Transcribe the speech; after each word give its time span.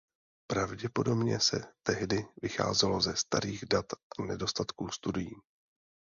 Pravděpodobně 0.47 1.39
se 1.39 1.65
tehdy 1.83 2.27
vycházelo 2.41 3.01
ze 3.01 3.15
starých 3.15 3.65
dat 3.65 3.85
a 4.19 4.23
nedostatku 4.25 4.89
studií. 4.89 5.31